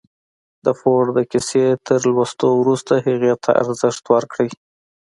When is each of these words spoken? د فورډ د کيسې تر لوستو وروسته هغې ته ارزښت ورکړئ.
د 0.65 0.67
فورډ 0.79 1.07
د 1.17 1.19
کيسې 1.31 1.65
تر 1.87 1.99
لوستو 2.13 2.47
وروسته 2.61 2.93
هغې 3.05 3.33
ته 3.43 3.51
ارزښت 3.61 4.03
ورکړئ. 4.15 4.49